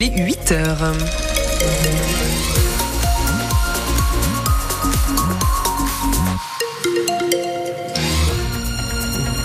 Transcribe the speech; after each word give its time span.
Les 0.00 0.10
8 0.16 0.52
heures. 0.52 0.92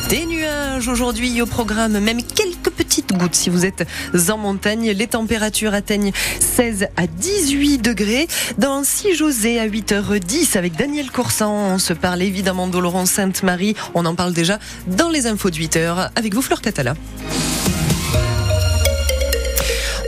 Des 0.10 0.28
nuages 0.28 0.88
aujourd'hui 0.88 1.42
au 1.42 1.47
programme, 1.47 2.00
même 2.00 2.21
quelques 2.21 2.70
petites 2.70 3.13
gouttes 3.18 3.34
si 3.34 3.50
vous 3.50 3.66
êtes 3.66 3.88
en 4.29 4.38
montagne. 4.38 4.92
Les 4.92 5.08
températures 5.08 5.74
atteignent 5.74 6.12
16 6.39 6.85
à 6.97 7.08
18 7.08 7.79
degrés. 7.79 8.28
Dans 8.60 8.83
6 8.83 9.15
José 9.15 9.60
à 9.60 9.67
8h10 9.67 10.56
avec 10.56 10.76
Daniel 10.76 11.10
Coursan, 11.10 11.51
on 11.51 11.79
se 11.79 11.94
parle 11.94 12.22
évidemment 12.22 12.67
d'Oloron 12.67 13.08
Sainte-Marie. 13.08 13.76
On 13.96 14.06
en 14.06 14.13
parle 14.13 14.33
déjà 14.33 14.60
dans 14.85 15.10
les 15.10 15.26
infos 15.26 15.49
de 15.49 15.58
8h 15.58 16.12
avec 16.16 16.35
vous 16.35 16.44
Fleur 16.44 16.62
Catala. 16.62 16.94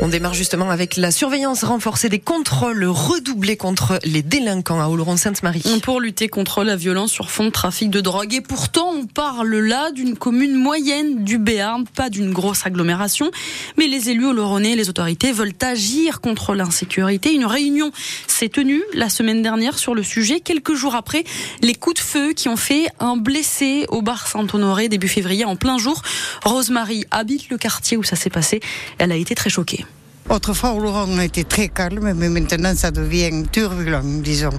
On 0.02 0.10
démarre 0.10 0.34
justement 0.34 0.70
avec 0.70 0.98
la 0.98 1.10
surveillance 1.10 1.64
renforcée 1.64 2.10
des 2.10 2.20
contrôles 2.20 2.84
redoublés 2.86 3.56
contre 3.56 3.98
les 4.04 4.22
délinquants 4.22 4.82
à 4.82 4.88
Oloron-Sainte-Marie. 4.88 5.64
Pour 5.82 6.02
lutter 6.02 6.28
contre 6.28 6.64
la 6.64 6.76
violence 6.76 7.12
sur 7.12 7.32
fond 7.32 7.46
de 7.46 7.50
trafic 7.50 7.90
de 7.90 8.02
drogue. 8.02 8.34
Et 8.34 8.42
pourtant, 8.42 8.92
on 8.94 9.06
parle 9.06 9.56
là 9.56 9.92
d'une 9.92 10.16
commune 10.18 10.56
moyenne 10.56 11.24
du 11.24 11.38
Béarn, 11.38 11.86
pas 11.86 12.10
d'une 12.10 12.34
grosse 12.34 12.66
agglomération. 12.66 13.32
Mais 13.78 13.88
les 13.88 14.10
élus 14.10 14.28
oloronnais 14.28 14.74
et 14.74 14.76
les 14.76 14.90
autorités 14.90 15.32
veulent 15.32 15.54
agir 15.62 16.20
contre 16.22 16.56
l'insécurité. 16.56 17.34
Une 17.34 17.46
réunion 17.46 17.92
s'est 18.28 18.50
tenue 18.50 18.84
la 18.94 19.10
semaine 19.10 19.42
dernière 19.42 19.80
sur 19.80 19.96
le 19.96 20.04
sujet, 20.04 20.42
quelques 20.42 20.76
jours 20.76 20.96
après 20.96 21.24
les 21.62 21.74
coups 21.74 21.96
de 21.96 22.06
feu 22.06 22.34
qui 22.34 22.50
ont 22.50 22.58
fait 22.58 22.88
un 23.00 23.16
blessé 23.18 23.86
au 23.90 24.02
bar 24.02 24.28
Saint-Honoré 24.28 24.90
début 24.90 25.08
février 25.08 25.46
en 25.46 25.56
plein 25.56 25.78
jour. 25.78 26.02
Rosemary 26.44 27.06
habite 27.12 27.50
le 27.50 27.58
quartier 27.58 27.98
où 27.98 28.04
ça 28.04 28.16
s'est 28.16 28.30
passé. 28.30 28.60
Elle 28.98 29.12
a 29.12 29.16
été 29.16 29.36
très 29.36 29.50
choquée. 29.50 29.86
Autrefois, 30.28 30.74
a 31.20 31.24
été 31.24 31.44
très 31.44 31.68
calme, 31.68 32.12
mais 32.16 32.30
maintenant 32.30 32.74
ça 32.76 32.90
devient 32.90 33.44
turbulent, 33.52 34.02
disons. 34.24 34.50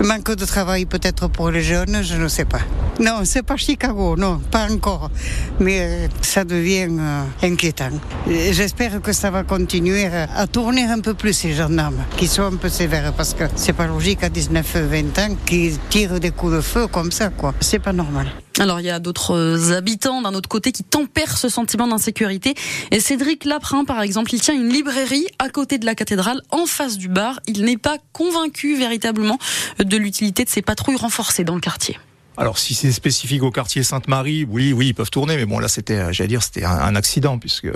Manque 0.00 0.36
de 0.36 0.44
travail 0.44 0.86
peut-être 0.86 1.28
pour 1.28 1.50
les 1.50 1.62
jeunes, 1.62 2.00
je 2.02 2.16
ne 2.16 2.28
sais 2.28 2.44
pas. 2.44 2.60
Non, 3.00 3.20
c'est 3.24 3.42
pas 3.42 3.56
Chicago, 3.56 4.16
non, 4.16 4.38
pas 4.38 4.68
encore. 4.70 5.10
Mais 5.58 5.80
euh, 5.80 6.08
ça 6.22 6.44
devient 6.44 6.88
euh, 6.90 7.24
inquiétant. 7.42 7.90
J'espère 8.26 9.02
que 9.02 9.12
ça 9.12 9.30
va 9.30 9.42
continuer 9.42 10.06
à 10.06 10.46
tourner 10.46 10.84
un 10.84 11.00
peu 11.00 11.14
plus 11.14 11.32
ces 11.32 11.52
gendarmes, 11.52 12.04
qui 12.16 12.28
sont 12.28 12.44
un 12.44 12.56
peu 12.56 12.68
sévères, 12.68 13.12
parce 13.12 13.34
que 13.34 13.44
c'est 13.56 13.72
pas 13.72 13.88
logique 13.88 14.22
à 14.22 14.28
19-20 14.28 15.20
ans 15.20 15.36
qu'ils 15.44 15.78
tirent 15.90 16.20
des 16.20 16.30
coups 16.30 16.52
de 16.54 16.60
feu 16.60 16.86
comme 16.86 17.10
ça, 17.10 17.30
quoi. 17.30 17.52
C'est 17.60 17.80
pas 17.80 17.92
normal. 17.92 18.28
Alors 18.58 18.80
il 18.80 18.86
y 18.86 18.90
a 18.90 18.98
d'autres 19.00 19.72
habitants 19.72 20.22
d'un 20.22 20.32
autre 20.32 20.48
côté 20.48 20.72
qui 20.72 20.82
tempèrent 20.82 21.36
ce 21.36 21.48
sentiment 21.48 21.86
d'insécurité. 21.86 22.54
Et 22.90 23.00
Cédric 23.00 23.44
Laprin, 23.44 23.84
par 23.84 24.00
exemple, 24.00 24.32
il 24.34 24.40
tient 24.40 24.54
une 24.54 24.68
librairie 24.68 25.26
à 25.38 25.50
côté 25.50 25.76
de 25.78 25.84
la 25.84 25.94
cathédrale, 25.94 26.40
en 26.50 26.64
face 26.64 26.96
du 26.96 27.08
bar. 27.08 27.40
Il 27.46 27.64
n'est 27.64 27.76
pas 27.76 27.98
convaincu 28.12 28.76
véritablement 28.76 29.38
de 29.78 29.96
l'utilité 29.96 30.44
de 30.44 30.48
ces 30.48 30.62
patrouilles 30.62 30.96
renforcées 30.96 31.44
dans 31.44 31.54
le 31.54 31.60
quartier. 31.60 31.98
Alors 32.38 32.58
si 32.58 32.74
c'est 32.74 32.92
spécifique 32.92 33.42
au 33.42 33.50
quartier 33.50 33.82
Sainte-Marie, 33.82 34.46
oui, 34.48 34.72
oui, 34.72 34.88
ils 34.88 34.94
peuvent 34.94 35.10
tourner, 35.10 35.36
mais 35.36 35.46
bon 35.46 35.58
là 35.58 35.68
c'était, 35.68 36.12
j'allais 36.12 36.28
dire, 36.28 36.42
c'était 36.42 36.64
un, 36.64 36.94
accident 36.94 37.38
puisque 37.38 37.68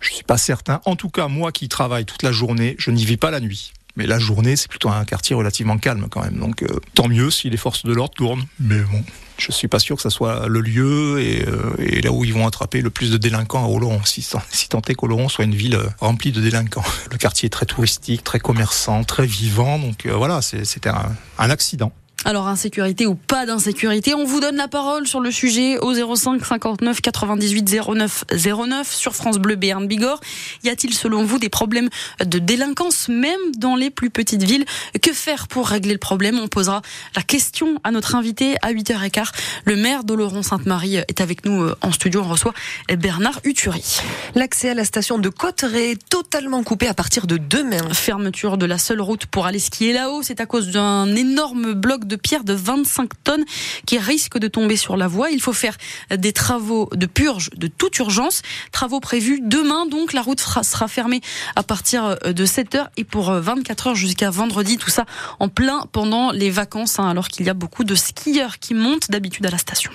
je 0.00 0.12
suis 0.12 0.22
pas 0.22 0.38
certain. 0.38 0.80
En 0.84 0.94
tout 0.94 1.08
cas, 1.08 1.26
moi 1.26 1.50
qui 1.50 1.68
travaille 1.68 2.04
toute 2.04 2.22
la 2.22 2.30
journée, 2.30 2.76
je 2.78 2.90
n'y 2.90 3.04
vis 3.04 3.16
pas 3.16 3.30
la 3.30 3.40
nuit. 3.40 3.72
Mais 3.96 4.06
la 4.06 4.18
journée, 4.18 4.56
c'est 4.56 4.68
plutôt 4.68 4.90
un 4.90 5.04
quartier 5.04 5.34
relativement 5.34 5.78
calme 5.78 6.06
quand 6.10 6.22
même. 6.22 6.38
Donc 6.38 6.62
euh, 6.62 6.68
tant 6.94 7.08
mieux 7.08 7.30
si 7.30 7.48
les 7.50 7.56
forces 7.56 7.84
de 7.84 7.92
l'ordre 7.92 8.14
tournent. 8.14 8.44
Mais 8.60 8.78
bon, 8.80 9.02
je 9.38 9.50
suis 9.52 9.68
pas 9.68 9.78
sûr 9.78 9.96
que 9.96 10.02
ça 10.02 10.10
soit 10.10 10.48
le 10.48 10.60
lieu 10.60 11.20
et, 11.20 11.44
euh, 11.46 12.00
là 12.02 12.12
où 12.12 12.24
ils 12.24 12.34
vont 12.34 12.46
attraper 12.46 12.82
le 12.82 12.90
plus 12.90 13.10
de 13.10 13.16
délinquants 13.16 13.64
à 13.64 13.68
Oloron. 13.68 14.00
Si, 14.04 14.26
si 14.50 14.68
tant 14.68 14.82
est 14.82 14.94
qu'Oloron 14.94 15.28
soit 15.28 15.44
une 15.44 15.54
ville 15.54 15.76
euh, 15.76 15.88
remplie 15.98 16.32
de 16.32 16.40
délinquants. 16.40 16.84
Le 17.10 17.16
quartier 17.16 17.46
est 17.46 17.50
très 17.50 17.66
touristique, 17.66 18.22
très 18.22 18.40
commerçant, 18.40 19.02
très 19.04 19.26
vivant. 19.26 19.78
Donc 19.78 20.06
voilà, 20.06 20.42
c'était 20.42 20.90
un, 20.90 21.16
un 21.38 21.50
accident. 21.50 21.92
Alors 22.26 22.48
insécurité 22.48 23.06
ou 23.06 23.14
pas 23.14 23.46
d'insécurité, 23.46 24.12
on 24.12 24.24
vous 24.24 24.40
donne 24.40 24.56
la 24.56 24.66
parole 24.66 25.06
sur 25.06 25.20
le 25.20 25.30
sujet 25.30 25.78
au 25.78 25.94
05 25.94 26.44
59 26.44 27.00
98 27.00 27.76
09 27.88 28.24
09 28.44 28.92
sur 28.92 29.14
France 29.14 29.38
Bleu 29.38 29.54
Béarn 29.54 29.86
Bigorre. 29.86 30.18
Y 30.64 30.70
a-t-il 30.70 30.92
selon 30.92 31.22
vous 31.22 31.38
des 31.38 31.48
problèmes 31.48 31.88
de 32.18 32.40
délinquance 32.40 33.08
même 33.08 33.38
dans 33.56 33.76
les 33.76 33.90
plus 33.90 34.10
petites 34.10 34.42
villes? 34.42 34.64
Que 35.00 35.12
faire 35.12 35.46
pour 35.46 35.68
régler 35.68 35.92
le 35.92 36.00
problème? 36.00 36.40
On 36.42 36.48
posera 36.48 36.82
la 37.14 37.22
question 37.22 37.78
à 37.84 37.92
notre 37.92 38.16
invité 38.16 38.56
à 38.60 38.72
8h15. 38.72 39.28
Le 39.64 39.76
maire 39.76 40.02
d'Oloron-Sainte-Marie 40.02 40.96
est 40.96 41.20
avec 41.20 41.44
nous 41.44 41.62
euh, 41.62 41.76
en 41.80 41.92
studio. 41.92 42.22
On 42.24 42.28
reçoit 42.28 42.54
Bernard 42.98 43.38
Uturi. 43.44 43.98
L'accès 44.34 44.70
à 44.70 44.74
la 44.74 44.84
station 44.84 45.18
de 45.18 45.28
Cotteret 45.28 45.92
est 45.92 46.08
totalement 46.08 46.64
coupé 46.64 46.88
à 46.88 46.94
partir 46.94 47.28
de 47.28 47.36
demain. 47.36 47.88
Fermeture 47.92 48.58
de 48.58 48.66
la 48.66 48.78
seule 48.78 49.00
route 49.00 49.26
pour 49.26 49.46
aller 49.46 49.60
skier 49.60 49.92
là-haut, 49.92 50.24
c'est 50.24 50.40
à 50.40 50.46
cause 50.46 50.72
d'un 50.72 51.14
énorme 51.14 51.74
bloc 51.74 52.04
de 52.04 52.15
pierre 52.16 52.44
de 52.44 52.52
25 52.52 53.10
tonnes 53.24 53.44
qui 53.86 53.98
risque 53.98 54.38
de 54.38 54.48
tomber 54.48 54.76
sur 54.76 54.96
la 54.96 55.08
voie. 55.08 55.30
Il 55.30 55.40
faut 55.40 55.52
faire 55.52 55.76
des 56.10 56.32
travaux 56.32 56.88
de 56.94 57.06
purge 57.06 57.50
de 57.56 57.66
toute 57.66 57.98
urgence. 57.98 58.42
Travaux 58.72 59.00
prévus 59.00 59.40
demain, 59.42 59.86
donc 59.86 60.12
la 60.12 60.22
route 60.22 60.40
sera 60.40 60.88
fermée 60.88 61.20
à 61.54 61.62
partir 61.62 62.18
de 62.24 62.44
7 62.44 62.74
heures 62.74 62.90
et 62.96 63.04
pour 63.04 63.30
24 63.32 63.88
heures 63.88 63.94
jusqu'à 63.94 64.30
vendredi. 64.30 64.76
Tout 64.76 64.90
ça 64.90 65.04
en 65.38 65.48
plein 65.48 65.86
pendant 65.92 66.32
les 66.32 66.50
vacances, 66.50 66.98
hein, 66.98 67.08
alors 67.08 67.28
qu'il 67.28 67.46
y 67.46 67.50
a 67.50 67.54
beaucoup 67.54 67.84
de 67.84 67.94
skieurs 67.94 68.58
qui 68.58 68.74
montent 68.74 69.10
d'habitude 69.10 69.46
à 69.46 69.50
la 69.50 69.58
station. 69.58 69.90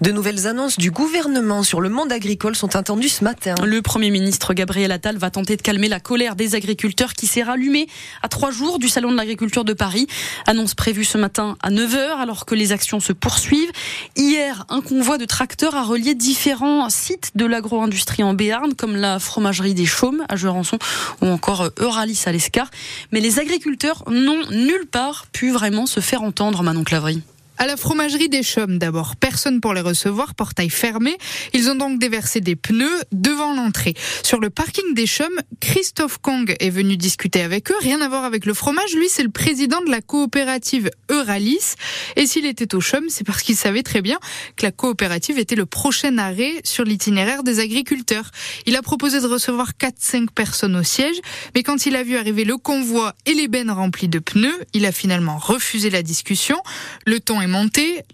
De 0.00 0.10
nouvelles 0.10 0.46
annonces 0.46 0.78
du 0.78 0.90
gouvernement 0.90 1.62
sur 1.62 1.80
le 1.80 1.88
monde 1.88 2.12
agricole 2.12 2.56
sont 2.56 2.76
attendues 2.76 3.08
ce 3.08 3.22
matin. 3.22 3.54
Le 3.64 3.82
Premier 3.82 4.10
ministre 4.10 4.54
Gabriel 4.54 4.90
Attal 4.90 5.16
va 5.16 5.30
tenter 5.30 5.56
de 5.56 5.62
calmer 5.62 5.88
la 5.88 6.00
colère 6.00 6.34
des 6.34 6.54
agriculteurs 6.54 7.12
qui 7.14 7.26
s'est 7.26 7.42
rallumée 7.42 7.86
à 8.22 8.28
trois 8.28 8.50
jours 8.50 8.78
du 8.78 8.88
Salon 8.88 9.10
de 9.10 9.16
l'agriculture 9.16 9.64
de 9.64 9.72
Paris. 9.72 10.06
Annonce 10.46 10.74
prévue 10.74 11.04
ce 11.04 11.18
matin 11.18 11.56
à 11.62 11.70
9h 11.70 12.18
alors 12.18 12.46
que 12.46 12.54
les 12.54 12.72
actions 12.72 13.00
se 13.00 13.12
poursuivent. 13.12 13.70
Hier, 14.16 14.64
un 14.68 14.80
convoi 14.80 15.18
de 15.18 15.24
tracteurs 15.24 15.74
a 15.74 15.82
relié 15.82 16.14
différents 16.14 16.88
sites 16.90 17.32
de 17.34 17.44
l'agro-industrie 17.44 18.22
en 18.22 18.34
Béarn 18.34 18.74
comme 18.74 18.96
la 18.96 19.18
fromagerie 19.18 19.74
des 19.74 19.86
Chaumes 19.86 20.24
à 20.28 20.36
Jurançon 20.36 20.78
ou 21.20 21.26
encore 21.26 21.70
Euralis 21.78 22.22
à 22.26 22.32
l'Escar. 22.32 22.70
Mais 23.12 23.20
les 23.20 23.38
agriculteurs 23.38 24.04
n'ont 24.10 24.42
nulle 24.50 24.86
part 24.90 25.26
pu 25.32 25.50
vraiment 25.50 25.86
se 25.86 26.00
faire 26.00 26.22
entendre, 26.22 26.62
Manon 26.62 26.84
Clavry. 26.84 27.22
À 27.62 27.66
la 27.68 27.76
fromagerie 27.76 28.28
des 28.28 28.42
Chaumes, 28.42 28.78
d'abord, 28.78 29.14
personne 29.14 29.60
pour 29.60 29.72
les 29.72 29.82
recevoir, 29.82 30.34
portail 30.34 30.68
fermé. 30.68 31.16
Ils 31.52 31.70
ont 31.70 31.76
donc 31.76 32.00
déversé 32.00 32.40
des 32.40 32.56
pneus 32.56 33.02
devant 33.12 33.54
l'entrée. 33.54 33.94
Sur 34.24 34.40
le 34.40 34.50
parking 34.50 34.94
des 34.94 35.06
Chaumes, 35.06 35.40
Christophe 35.60 36.18
Kong 36.18 36.56
est 36.58 36.70
venu 36.70 36.96
discuter 36.96 37.40
avec 37.40 37.70
eux. 37.70 37.76
Rien 37.78 38.00
à 38.00 38.08
voir 38.08 38.24
avec 38.24 38.46
le 38.46 38.54
fromage. 38.54 38.96
Lui, 38.96 39.08
c'est 39.08 39.22
le 39.22 39.30
président 39.30 39.80
de 39.80 39.92
la 39.92 40.00
coopérative 40.00 40.90
Euralis. 41.08 41.76
Et 42.16 42.26
s'il 42.26 42.46
était 42.46 42.74
au 42.74 42.80
Chaumes, 42.80 43.06
c'est 43.06 43.22
parce 43.22 43.44
qu'il 43.44 43.54
savait 43.54 43.84
très 43.84 44.02
bien 44.02 44.18
que 44.56 44.66
la 44.66 44.72
coopérative 44.72 45.38
était 45.38 45.54
le 45.54 45.64
prochain 45.64 46.18
arrêt 46.18 46.62
sur 46.64 46.82
l'itinéraire 46.82 47.44
des 47.44 47.60
agriculteurs. 47.60 48.32
Il 48.66 48.74
a 48.74 48.82
proposé 48.82 49.20
de 49.20 49.26
recevoir 49.28 49.70
4-5 49.80 50.30
personnes 50.34 50.74
au 50.74 50.82
siège. 50.82 51.20
Mais 51.54 51.62
quand 51.62 51.86
il 51.86 51.94
a 51.94 52.02
vu 52.02 52.16
arriver 52.16 52.44
le 52.44 52.56
convoi 52.56 53.14
et 53.24 53.34
les 53.34 53.46
bennes 53.46 53.70
remplies 53.70 54.08
de 54.08 54.18
pneus, 54.18 54.58
il 54.74 54.84
a 54.84 54.90
finalement 54.90 55.38
refusé 55.38 55.90
la 55.90 56.02
discussion. 56.02 56.60
Le 57.06 57.20
ton 57.20 57.40
est 57.40 57.51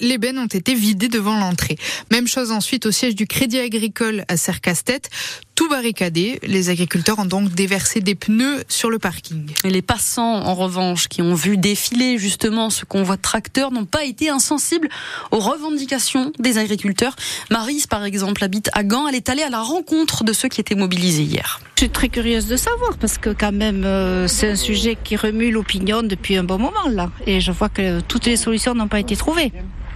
les 0.00 0.18
bennes 0.18 0.38
ont 0.38 0.46
été 0.46 0.74
vidées 0.74 1.08
devant 1.08 1.38
l'entrée. 1.38 1.76
Même 2.10 2.26
chose 2.26 2.50
ensuite 2.50 2.86
au 2.86 2.90
siège 2.90 3.14
du 3.14 3.26
Crédit 3.26 3.58
Agricole 3.58 4.24
à 4.28 4.36
Sercastet. 4.36 5.02
Tout 5.58 5.68
barricadé, 5.68 6.38
les 6.44 6.70
agriculteurs 6.70 7.18
ont 7.18 7.24
donc 7.24 7.52
déversé 7.52 7.98
des 7.98 8.14
pneus 8.14 8.62
sur 8.68 8.90
le 8.90 9.00
parking. 9.00 9.50
Et 9.64 9.70
les 9.70 9.82
passants, 9.82 10.36
en 10.44 10.54
revanche, 10.54 11.08
qui 11.08 11.20
ont 11.20 11.34
vu 11.34 11.56
défiler 11.56 12.16
justement 12.16 12.70
ce 12.70 12.84
convoi 12.84 13.16
de 13.16 13.22
tracteurs, 13.22 13.72
n'ont 13.72 13.84
pas 13.84 14.04
été 14.04 14.28
insensibles 14.28 14.88
aux 15.32 15.40
revendications 15.40 16.30
des 16.38 16.58
agriculteurs. 16.58 17.16
Marise, 17.50 17.88
par 17.88 18.04
exemple, 18.04 18.44
habite 18.44 18.70
à 18.72 18.84
Gand. 18.84 19.08
Elle 19.08 19.16
est 19.16 19.28
allée 19.30 19.42
à 19.42 19.50
la 19.50 19.60
rencontre 19.60 20.22
de 20.22 20.32
ceux 20.32 20.48
qui 20.48 20.60
étaient 20.60 20.76
mobilisés 20.76 21.24
hier. 21.24 21.60
Je 21.74 21.80
suis 21.80 21.90
très 21.90 22.08
curieuse 22.08 22.46
de 22.46 22.56
savoir 22.56 22.96
parce 22.96 23.18
que 23.18 23.30
quand 23.30 23.50
même, 23.50 23.84
euh, 23.84 24.28
c'est 24.28 24.50
un 24.50 24.56
sujet 24.56 24.96
qui 25.02 25.16
remue 25.16 25.50
l'opinion 25.50 26.04
depuis 26.04 26.36
un 26.36 26.44
bon 26.44 26.58
moment 26.58 26.88
là. 26.88 27.10
Et 27.26 27.40
je 27.40 27.50
vois 27.50 27.68
que 27.68 27.98
toutes 27.98 28.26
les 28.26 28.36
solutions 28.36 28.76
n'ont 28.76 28.86
pas 28.86 29.00
été 29.00 29.16
trouvées. 29.16 29.52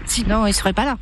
Sinon, 0.06 0.44
ils 0.44 0.50
ne 0.50 0.54
seraient 0.54 0.72
pas 0.72 0.86
là. 0.86 0.98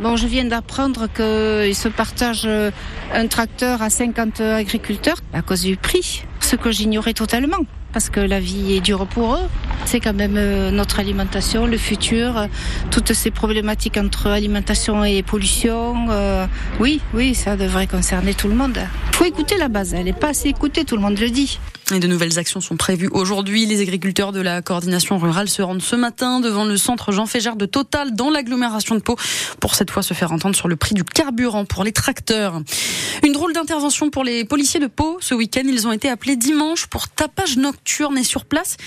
Bon, 0.00 0.16
je 0.16 0.26
viens 0.26 0.44
d'apprendre 0.44 1.06
qu'ils 1.06 1.76
se 1.76 1.88
partagent 1.88 2.46
euh, 2.46 2.70
un 3.14 3.26
tracteur 3.28 3.82
à 3.82 3.90
50 3.90 4.40
agriculteurs 4.40 5.18
à 5.32 5.42
cause 5.42 5.62
du 5.62 5.76
prix, 5.76 6.24
ce 6.40 6.56
que 6.56 6.72
j'ignorais 6.72 7.12
totalement, 7.12 7.58
parce 7.92 8.08
que 8.08 8.20
la 8.20 8.40
vie 8.40 8.74
est 8.74 8.80
dure 8.80 9.06
pour 9.06 9.34
eux. 9.34 9.48
C'est 9.84 10.00
quand 10.00 10.14
même 10.14 10.36
euh, 10.36 10.70
notre 10.70 10.98
alimentation, 10.98 11.66
le 11.66 11.76
futur, 11.76 12.48
toutes 12.90 13.12
ces 13.12 13.30
problématiques 13.30 13.96
entre 13.96 14.28
alimentation 14.28 15.04
et 15.04 15.22
pollution. 15.22 16.06
Euh, 16.10 16.46
oui, 16.80 17.00
oui, 17.14 17.34
ça 17.34 17.56
devrait 17.56 17.86
concerner 17.86 18.34
tout 18.34 18.48
le 18.48 18.54
monde. 18.54 18.78
Il 19.10 19.16
faut 19.16 19.24
écouter 19.24 19.56
la 19.58 19.68
base, 19.68 19.94
elle 19.94 20.04
n'est 20.04 20.12
pas 20.12 20.30
assez 20.30 20.48
écoutée, 20.48 20.84
tout 20.84 20.96
le 20.96 21.02
monde 21.02 21.18
le 21.18 21.30
dit. 21.30 21.60
Et 21.92 22.00
de 22.00 22.06
nouvelles 22.06 22.38
actions 22.38 22.62
sont 22.62 22.76
prévues 22.76 23.10
aujourd'hui. 23.12 23.66
Les 23.66 23.82
agriculteurs 23.82 24.32
de 24.32 24.40
la 24.40 24.62
coordination 24.62 25.18
rurale 25.18 25.50
se 25.50 25.60
rendent 25.60 25.82
ce 25.82 25.94
matin 25.94 26.40
devant 26.40 26.64
le 26.64 26.78
centre 26.78 27.12
Jean 27.12 27.26
Fégère 27.26 27.54
de 27.54 27.66
Total 27.66 28.14
dans 28.14 28.30
l'agglomération 28.30 28.94
de 28.94 29.00
Pau 29.00 29.16
pour 29.60 29.74
cette 29.74 29.90
fois 29.90 30.02
se 30.02 30.14
faire 30.14 30.32
entendre 30.32 30.56
sur 30.56 30.68
le 30.68 30.76
prix 30.76 30.94
du 30.94 31.04
carburant 31.04 31.66
pour 31.66 31.84
les 31.84 31.92
tracteurs. 31.92 32.62
Une 33.22 33.32
drôle 33.32 33.52
d'intervention 33.52 34.08
pour 34.08 34.24
les 34.24 34.44
policiers 34.44 34.80
de 34.80 34.86
Pau. 34.86 35.18
Ce 35.20 35.34
week-end, 35.34 35.64
ils 35.66 35.86
ont 35.86 35.92
été 35.92 36.08
appelés 36.08 36.36
dimanche 36.36 36.86
pour 36.86 37.08
tapage 37.08 37.58
nocturne 37.58 38.16
et 38.16 38.24
sur 38.24 38.46
place, 38.46 38.78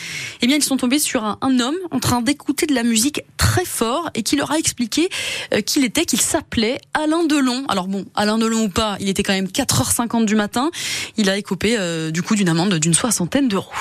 eh 0.41 0.47
bien, 0.47 0.55
ils 0.55 0.63
sont 0.63 0.77
tombés 0.77 0.99
sur 0.99 1.23
un, 1.23 1.37
homme 1.59 1.77
en 1.91 1.99
train 1.99 2.21
d'écouter 2.21 2.65
de 2.65 2.73
la 2.73 2.83
musique 2.83 3.21
très 3.37 3.65
fort 3.65 4.09
et 4.15 4.23
qui 4.23 4.35
leur 4.35 4.51
a 4.51 4.57
expliqué 4.57 5.09
euh, 5.53 5.61
qu'il 5.61 5.85
était, 5.85 6.05
qu'il 6.05 6.21
s'appelait 6.21 6.79
Alain 6.95 7.23
Delon. 7.23 7.65
Alors 7.69 7.87
bon, 7.87 8.05
Alain 8.15 8.39
Delon 8.39 8.63
ou 8.63 8.69
pas, 8.69 8.97
il 8.99 9.09
était 9.09 9.21
quand 9.21 9.33
même 9.33 9.45
4h50 9.45 10.25
du 10.25 10.35
matin. 10.35 10.71
Il 11.17 11.29
a 11.29 11.37
écopé 11.37 11.75
euh, 11.77 12.09
du 12.09 12.23
coup 12.23 12.35
d'une 12.35 12.49
amende 12.49 12.73
d'une 12.79 12.94
soixantaine 12.95 13.47
d'euros. 13.47 13.71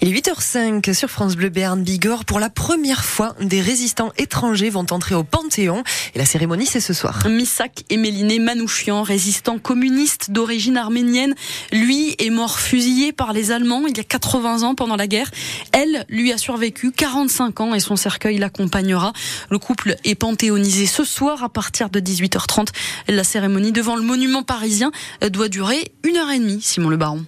Il 0.00 0.08
est 0.08 0.12
8h05 0.12 0.92
sur 0.92 1.08
France 1.08 1.36
Bleu 1.36 1.48
Béarn 1.48 1.82
Bigorre. 1.82 2.24
Pour 2.24 2.40
la 2.40 2.50
première 2.50 3.04
fois, 3.04 3.34
des 3.40 3.60
résistants 3.60 4.12
étrangers 4.18 4.70
vont 4.70 4.86
entrer 4.90 5.14
au 5.14 5.24
Panthéon. 5.24 5.82
Et 6.14 6.18
la 6.18 6.26
cérémonie, 6.26 6.66
c'est 6.66 6.80
ce 6.80 6.92
soir. 6.92 7.26
Misak 7.28 7.84
Emeline 7.90 8.42
Manouchian, 8.42 9.02
résistant 9.02 9.58
communiste 9.58 10.30
d'origine 10.30 10.76
arménienne. 10.76 11.34
Lui 11.72 12.14
est 12.18 12.30
mort 12.30 12.58
fusillé 12.58 13.12
par 13.12 13.32
les 13.32 13.50
Allemands 13.50 13.86
il 13.86 13.96
y 13.96 14.00
a 14.00 14.04
80 14.04 14.62
ans 14.62 14.74
pendant 14.74 14.96
la 14.96 15.06
guerre. 15.06 15.30
Elle 15.72 16.04
lui 16.08 16.32
a 16.32 16.38
survécu 16.38 16.92
45 16.92 17.60
ans 17.60 17.74
et 17.74 17.80
son 17.80 17.96
cercueil 17.96 18.38
l'accompagnera. 18.38 19.12
Le 19.50 19.58
couple 19.58 19.96
est 20.04 20.14
panthéonisé 20.14 20.86
ce 20.86 21.04
soir 21.04 21.44
à 21.44 21.48
partir 21.48 21.90
de 21.90 22.00
18h30. 22.00 22.68
La 23.08 23.24
cérémonie 23.24 23.72
devant 23.72 23.96
le 23.96 24.02
monument 24.02 24.42
parisien 24.42 24.90
doit 25.30 25.48
durer 25.48 25.92
une 26.04 26.16
heure 26.16 26.30
et 26.30 26.38
demie, 26.38 26.60
Simon 26.60 26.88
Le 26.88 26.96
Baron. 26.96 27.24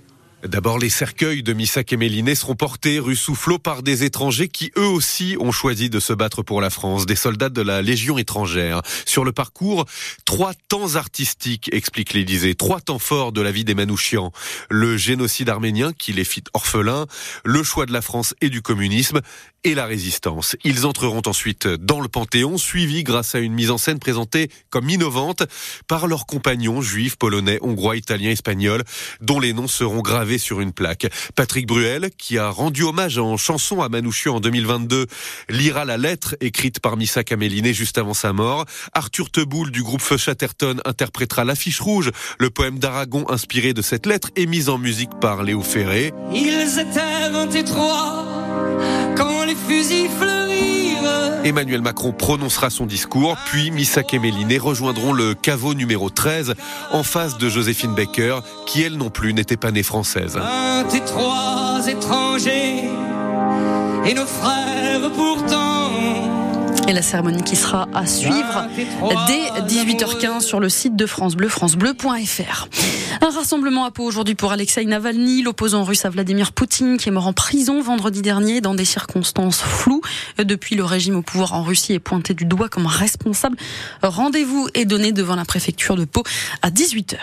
D'abord, 0.46 0.78
les 0.78 0.88
cercueils 0.88 1.42
de 1.42 1.52
Missak 1.52 1.92
et 1.92 2.34
seront 2.34 2.54
portés 2.54 2.98
rue 2.98 3.14
Soufflot 3.14 3.58
par 3.58 3.82
des 3.82 4.04
étrangers 4.04 4.48
qui 4.48 4.72
eux 4.78 4.86
aussi 4.86 5.36
ont 5.38 5.52
choisi 5.52 5.90
de 5.90 6.00
se 6.00 6.14
battre 6.14 6.42
pour 6.42 6.62
la 6.62 6.70
France, 6.70 7.04
des 7.04 7.14
soldats 7.14 7.50
de 7.50 7.60
la 7.60 7.82
Légion 7.82 8.16
étrangère. 8.16 8.80
Sur 9.04 9.24
le 9.24 9.32
parcours, 9.32 9.84
trois 10.24 10.54
temps 10.68 10.94
artistiques, 10.94 11.68
explique 11.74 12.14
l'Élysée, 12.14 12.54
trois 12.54 12.80
temps 12.80 12.98
forts 12.98 13.32
de 13.32 13.42
la 13.42 13.52
vie 13.52 13.64
des 13.64 13.74
Manouchians. 13.74 14.32
Le 14.70 14.96
génocide 14.96 15.50
arménien 15.50 15.92
qui 15.92 16.14
les 16.14 16.24
fit 16.24 16.44
orphelins, 16.54 17.06
le 17.44 17.62
choix 17.62 17.84
de 17.84 17.92
la 17.92 18.00
France 18.00 18.34
et 18.40 18.48
du 18.48 18.62
communisme 18.62 19.20
et 19.64 19.74
la 19.74 19.86
résistance. 19.86 20.56
Ils 20.64 20.86
entreront 20.86 21.22
ensuite 21.26 21.66
dans 21.66 22.00
le 22.00 22.08
Panthéon, 22.08 22.58
suivis 22.58 23.04
grâce 23.04 23.34
à 23.34 23.40
une 23.40 23.52
mise 23.52 23.70
en 23.70 23.78
scène 23.78 23.98
présentée 23.98 24.50
comme 24.70 24.88
innovante 24.88 25.42
par 25.86 26.06
leurs 26.06 26.26
compagnons 26.26 26.80
juifs, 26.80 27.16
polonais, 27.16 27.58
hongrois, 27.62 27.96
italiens, 27.96 28.30
espagnols, 28.30 28.84
dont 29.20 29.40
les 29.40 29.52
noms 29.52 29.68
seront 29.68 30.00
gravés 30.00 30.38
sur 30.38 30.60
une 30.60 30.72
plaque. 30.72 31.06
Patrick 31.34 31.66
Bruel, 31.66 32.10
qui 32.16 32.38
a 32.38 32.48
rendu 32.48 32.82
hommage 32.82 33.18
en 33.18 33.36
chanson 33.36 33.82
à 33.82 33.88
Manouchian 33.88 34.36
en 34.36 34.40
2022, 34.40 35.06
lira 35.48 35.84
la 35.84 35.96
lettre 35.96 36.36
écrite 36.40 36.80
par 36.80 36.96
Missa 36.96 37.24
Caméliné 37.24 37.74
juste 37.74 37.98
avant 37.98 38.14
sa 38.14 38.32
mort. 38.32 38.64
Arthur 38.94 39.30
Teboul 39.30 39.70
du 39.70 39.82
groupe 39.82 40.00
Feu 40.02 40.16
Chatterton 40.16 40.80
interprétera 40.84 41.44
l'affiche 41.44 41.80
rouge, 41.80 42.10
le 42.38 42.50
poème 42.50 42.78
d'Aragon 42.78 43.24
inspiré 43.28 43.74
de 43.74 43.82
cette 43.82 44.06
lettre 44.06 44.30
et 44.36 44.46
mis 44.46 44.68
en 44.68 44.78
musique 44.78 45.10
par 45.20 45.42
Léo 45.42 45.62
Ferré. 45.62 46.12
Ils 46.32 46.78
étaient 46.78 47.30
23 47.30 48.30
quand 49.16 49.44
les 49.44 49.49
fusils. 49.70 50.10
Emmanuel 51.44 51.80
Macron 51.80 52.12
prononcera 52.12 52.70
son 52.70 52.86
discours, 52.86 53.36
puis 53.46 53.70
Missak 53.70 54.12
et 54.12 54.18
Méliné 54.18 54.58
rejoindront 54.58 55.12
le 55.12 55.34
caveau 55.34 55.74
numéro 55.74 56.10
13 56.10 56.54
en 56.92 57.02
face 57.02 57.38
de 57.38 57.48
Joséphine 57.48 57.94
Baker, 57.94 58.40
qui 58.66 58.82
elle 58.82 58.96
non 58.96 59.10
plus 59.10 59.32
n'était 59.32 59.56
pas 59.56 59.70
née 59.70 59.82
française. 59.82 60.36
23 60.36 61.88
étrangers 61.88 62.90
et 64.04 64.14
nos 64.14 64.26
frères 64.26 65.10
pourtant. 65.14 65.79
Et 66.90 66.92
la 66.92 67.02
cérémonie 67.02 67.44
qui 67.44 67.54
sera 67.54 67.88
à 67.94 68.04
suivre 68.04 68.66
dès 69.28 69.60
18h15 69.60 70.40
sur 70.40 70.58
le 70.58 70.68
site 70.68 70.96
de 70.96 71.06
France 71.06 71.36
Bleu, 71.36 71.48
francebleu.fr. 71.48 72.66
Un 73.20 73.30
rassemblement 73.30 73.84
à 73.84 73.92
Pau 73.92 74.02
aujourd'hui 74.02 74.34
pour 74.34 74.50
Alexei 74.50 74.84
Navalny, 74.84 75.42
l'opposant 75.42 75.84
russe 75.84 76.04
à 76.04 76.10
Vladimir 76.10 76.50
Poutine, 76.50 76.96
qui 76.96 77.08
est 77.08 77.12
mort 77.12 77.28
en 77.28 77.32
prison 77.32 77.80
vendredi 77.80 78.22
dernier 78.22 78.60
dans 78.60 78.74
des 78.74 78.84
circonstances 78.84 79.60
floues. 79.60 80.00
Depuis, 80.38 80.74
le 80.74 80.84
régime 80.84 81.14
au 81.14 81.22
pouvoir 81.22 81.52
en 81.52 81.62
Russie 81.62 81.92
est 81.92 82.00
pointé 82.00 82.34
du 82.34 82.44
doigt 82.44 82.68
comme 82.68 82.86
responsable. 82.86 83.56
Rendez-vous 84.02 84.68
est 84.74 84.84
donné 84.84 85.12
devant 85.12 85.36
la 85.36 85.44
préfecture 85.44 85.94
de 85.94 86.04
Pau 86.04 86.24
à 86.62 86.70
18h. 86.70 87.18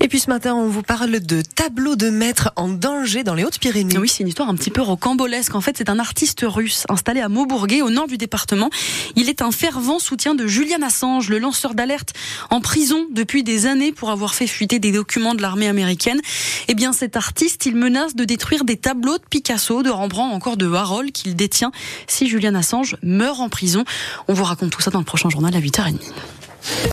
Et 0.00 0.08
puis 0.08 0.18
ce 0.18 0.30
matin, 0.30 0.56
on 0.56 0.66
vous 0.66 0.82
parle 0.82 1.20
de 1.20 1.42
tableau 1.42 1.94
de 1.94 2.10
maître 2.10 2.50
en 2.56 2.68
danger 2.68 3.22
dans 3.22 3.34
les 3.34 3.44
Hautes-Pyrénées. 3.44 3.98
Oui, 3.98 4.08
c'est 4.08 4.24
une 4.24 4.28
histoire 4.28 4.48
un 4.48 4.56
petit 4.56 4.70
peu 4.70 4.80
rocambolesque. 4.80 5.54
En 5.54 5.60
fait, 5.60 5.76
c'est 5.78 5.90
un 5.90 6.00
artiste 6.00 6.44
russe 6.44 6.86
installé 6.88 7.20
à 7.20 7.28
Maubourguet, 7.28 7.82
au 7.82 7.90
nord 7.90 8.08
du 8.08 8.18
département. 8.18 8.70
Il 9.16 9.28
est 9.28 9.42
un 9.42 9.50
fervent 9.50 9.98
soutien 9.98 10.34
de 10.34 10.46
Julian 10.46 10.82
Assange, 10.82 11.28
le 11.28 11.38
lanceur 11.38 11.74
d'alerte 11.74 12.12
en 12.50 12.60
prison 12.60 13.06
depuis 13.10 13.42
des 13.42 13.66
années 13.66 13.92
pour 13.92 14.10
avoir 14.10 14.34
fait 14.34 14.46
fuiter 14.46 14.78
des 14.78 14.92
documents 14.92 15.34
de 15.34 15.42
l'armée 15.42 15.68
américaine. 15.68 16.20
Eh 16.68 16.74
bien, 16.74 16.92
cet 16.92 17.16
artiste, 17.16 17.66
il 17.66 17.76
menace 17.76 18.14
de 18.14 18.24
détruire 18.24 18.64
des 18.64 18.76
tableaux 18.76 19.18
de 19.18 19.24
Picasso, 19.28 19.82
de 19.82 19.90
Rembrandt, 19.90 20.34
encore 20.34 20.56
de 20.56 20.66
Warhol 20.66 21.12
qu'il 21.12 21.36
détient 21.36 21.72
si 22.06 22.28
Julian 22.28 22.54
Assange 22.54 22.96
meurt 23.02 23.40
en 23.40 23.48
prison. 23.48 23.84
On 24.28 24.34
vous 24.34 24.44
raconte 24.44 24.70
tout 24.70 24.80
ça 24.80 24.90
dans 24.90 24.98
le 24.98 25.04
prochain 25.04 25.28
journal 25.28 25.54
à 25.54 25.60
8h30. 25.60 25.98